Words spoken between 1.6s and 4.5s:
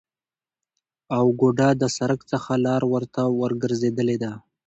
د سرک څخه لار ورته ورگرځیدلې ده،